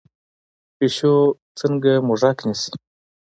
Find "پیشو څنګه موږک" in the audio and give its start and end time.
0.77-2.37